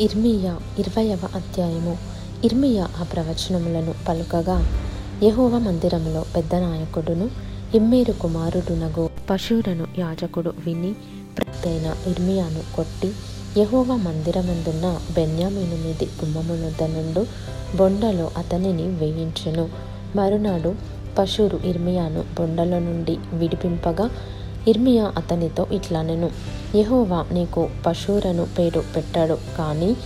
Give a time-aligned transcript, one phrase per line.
[0.00, 1.98] ఇర్మియా ఇరవయవ అధ్యాయము.
[2.44, 4.66] ఇర్మియా ఆ ప్రవచనములను పలుకగా
[5.22, 7.30] యహోవ మందిరములో పెద్ద నాయకుడును
[7.74, 10.92] ఇమ్మేరు కుమారుడునగు పశువులను యాజకుడు విని
[11.38, 13.12] ప్రక్తైన ఇర్మియాను కొట్టి
[13.60, 17.26] యహోవ మందిరమందున్న బెన్యామీను మీది గుమ్మమునొద్ద నుండు
[17.76, 19.68] బొండలో అతనిని వేయించెను.
[20.16, 20.74] మరునాడు
[21.18, 24.10] పశువులు ఇర్మియాను బొండలో నుండి విడిపింపగా
[24.68, 26.30] ఇర్మియా అతనితో ఇట్లా నేను
[26.76, 29.96] యహోవా నీకు పశూరను పేరు పెట్టాడు కానీ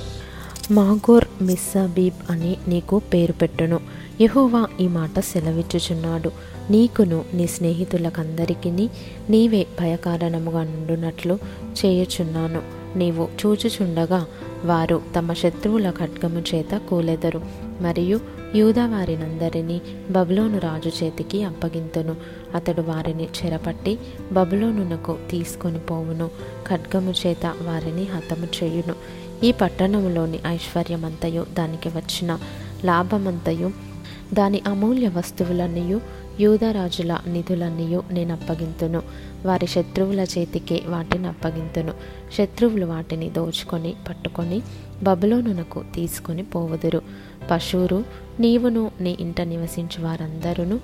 [0.71, 3.81] మాగోర్ మిస్సాబీబ్ అని నీకు పేరు పెట్టును.
[4.21, 6.31] యహోవా ఈ మాట సెలవిచ్చుచున్నాడు.
[6.71, 8.89] నీకును నీ స్నేహితులకందరికీ
[9.31, 11.39] నీవే భయకారణముగా నుండునట్లు
[11.85, 12.63] చేయుచున్నాను.
[12.97, 14.27] నీవు చూచుచుండగా
[14.65, 17.41] వారు తమ శత్రువుల ఖడ్గము చేత కూలెదరు.
[17.81, 18.21] మరియు
[18.55, 19.81] యూదా వారినందరినీ
[20.11, 22.17] బబులోను రాజు చేతికి అప్పగింతును.
[22.55, 23.99] అతడు వారిని చెరపట్టి
[24.33, 26.31] బబులోనునకు తీసుకొని పోవును.
[26.69, 29.23] ఖడ్గము చేత వారిని హతము చేయును.
[29.45, 32.39] ఈ పట్టణములోని ఐశ్వర్యమంతయు దానికి వచ్చిన
[32.85, 33.93] లాభమంతయు
[34.35, 36.01] దాని అమూల్య వస్తువులన్నీ
[36.41, 39.03] యూదరాజుల నిధులన్నయు నేను అప్పగింతును
[39.47, 41.93] వారి శత్రువుల చేతికే వాటిని అప్పగింతును.
[42.39, 44.63] శత్రువులు వాటిని దోచుకొని పట్టుకొని
[45.03, 47.03] బబులోనునకు తీసుకొని పోవుదురు.
[47.51, 48.05] పశువురు
[48.41, 50.77] నీవును నీ ఇంట నివసించు వారందరూ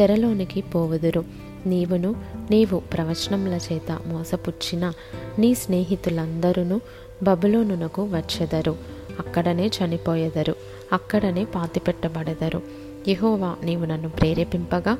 [0.00, 1.24] చెరలోనికి పోవుదురు.
[1.66, 2.14] నీవును
[2.50, 4.92] నీవు ప్రవచనముల చేత మోసపుచ్చిన
[5.38, 6.80] నీ స్నేహితులందరూ
[7.22, 8.76] బబులోనునకు వచ్చెదరు.
[9.18, 10.54] అక్కడనే చనిపోయెదరు.
[10.92, 12.62] అక్కడనే పాతిపెట్టబడెదరు.
[13.08, 14.98] యహోవా నీవు నన్ను ప్రేరేపింపగా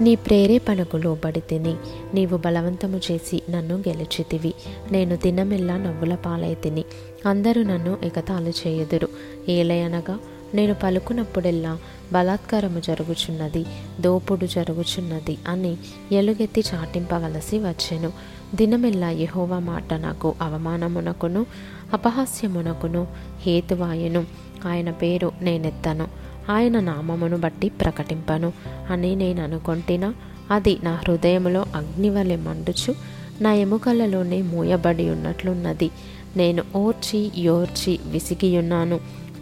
[0.00, 1.74] నీ ప్రేరేపణకు లోబడి తిని
[2.14, 4.54] నీవు బలవంతము చేసి నన్ను గెలిచితివి.
[4.90, 6.84] నేను దినమెల్లా నవ్వుల పాలై తిని
[7.26, 9.08] అందరూ నన్ను ఎగతాళి చేయుదురు.
[9.48, 10.18] ఏలయనగా
[10.54, 11.78] నేను పలుకున్నప్పుడెల్లా
[12.12, 13.66] బలాత్కారము జరుగుచున్నది
[14.00, 15.76] దోపుడు జరుగుచున్నది అని
[16.12, 18.12] ఎలుగెత్తి చాటింపవలసి వచ్చెను.
[18.54, 21.46] దినమెల్లా యహోవా మాట నాకు అవమానమునకును
[21.92, 23.06] అపహాస్యమునకును
[23.40, 24.26] హేతువాయను.
[24.66, 26.25] ఆయన పేరు నేనెత్తను.
[26.50, 28.52] ఆయన నామమును బట్టి ప్రకటింపను
[28.90, 30.14] అని నేను అనుకొంటినా.
[30.50, 32.94] అది నా హృదయములో అగ్నివలె మండుచు
[33.40, 35.90] నా ఎముకలలోనే మూయబడి ఉన్నట్లున్నది.
[36.36, 39.00] నేను ఓర్చి యోర్చి విసిగియున్నాను.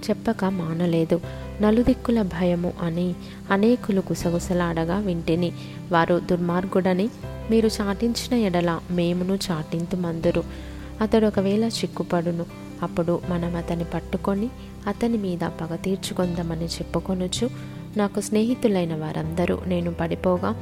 [0.08, 1.20] చెప్పక మానలేదు.
[1.60, 3.14] నలుదిక్కుల భయము అని
[3.50, 5.52] అనేకులు గుసగుసలాడగా వింటిని.
[5.92, 7.08] వారు దుర్మార్గుడని
[7.50, 10.44] మీరు చాటించిన ఎడల మేమును చాటింతు మందురు
[11.00, 12.46] అతడు ఒకవేళ చిక్కుపడును
[12.82, 14.48] అప్పుడు మనం అతన్ని పట్టుకొని
[14.86, 17.50] అతని మీద పగ తీర్చుకుందామని చెప్పుకొనుచు
[17.96, 20.54] నాకు స్నేహితులైన వారందరూ నేను పడిపోగా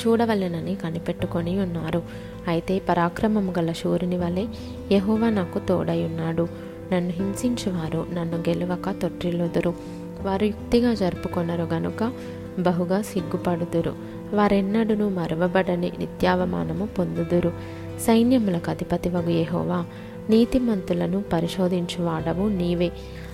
[0.00, 2.02] చూడవలెనని కనిపెట్టుకొని ఉన్నారు.
[2.48, 4.46] అయితే పరాక్రమము గల శూరుని వలె
[4.92, 6.48] యహోవా నాకు తోడై ఉన్నాడు
[6.92, 9.74] నన్ను హింసించువారు నన్ను గెలువక తొట్టిల్లుదురు.
[10.22, 12.12] వారు యుక్తిగా జరుపుకొనరు గనుక
[12.58, 13.94] బహుగా సిగ్గుపడుదురు.
[14.32, 17.52] వారెన్నడును మరవబడని నిత్యావమానము పొందుదురు.
[18.06, 19.84] సైన్యములకు అధిపతివగు ఏహోవా
[20.30, 22.92] నీతిమంతులను పరిశోధించువాడవు నీవే.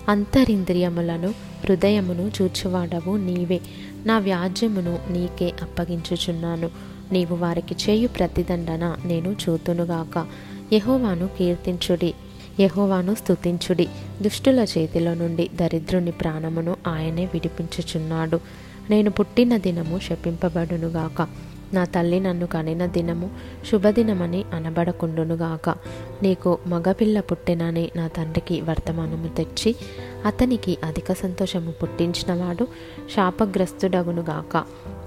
[0.09, 1.29] అంతరింద్రియములను
[1.65, 3.61] హృదయమును చూచువాడవు నీవే.
[4.07, 6.71] నా వ్యాజ్యమును నీకే అప్పగించుచున్నాను.
[7.13, 10.27] నీవు వారికి చేయు ప్రతిదండన నేను చూతునుగాక.
[10.73, 12.15] యహోవాను కీర్తించుడి
[12.61, 13.89] యహోవాను స్తుతించుడి.
[14.23, 18.41] దుష్టుల చేతిలో నుండి దరిద్రుని ప్రాణమును ఆయనే విడిపించుచున్నాడు.
[18.91, 21.21] నేను పుట్టిన దినము శపింపబడునుగాక
[21.75, 23.29] నా తల్లి నన్ను కనిన దినము
[23.69, 25.69] శుభదినమని అనబడకుండునుగాక
[26.23, 29.71] నీకు మగపిల్ల పుట్టినని నా తండ్రికి వర్తమానము తెచ్చి
[30.27, 32.67] అతనికి అధిక సంతోషము పుట్టించినవాడు
[33.15, 34.55] శాపగ్రస్తుడగునుగాక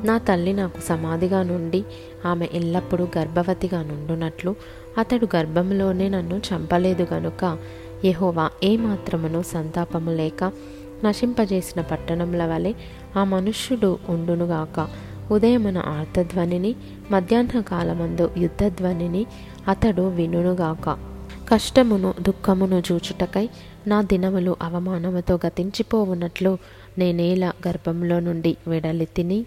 [0.06, 1.82] నా తల్లి నాకు సమాధిగా నుండి
[2.26, 4.54] ఆమె ఎల్లప్పుడూ గర్భవతిగా నుండునట్లు
[4.98, 7.44] అతడు గర్భంలోనే నన్ను చంపలేదు గనుక
[8.06, 10.44] యహోవా ఏమాత్రమును సంతాపము లేక
[11.06, 12.74] నశింపజేసిన పట్టణముల వలె
[13.16, 14.88] ఆ మనుష్యుడు ఉండునుగాక.
[15.32, 16.76] ఉదయమున ఆర్తధ్వనిని
[17.12, 19.26] మధ్యాహ్న కాలమందు యుద్ధధ్వనిని
[19.68, 20.98] అతడు వినుగాక
[21.50, 23.50] కష్టమును దుఃఖమును చూచుటకై
[23.88, 26.58] నా దినములు అవమానముతో గతించిపోవునట్లు
[26.98, 29.46] నేనేలా గర్భంలో నుండి వెడలి తిని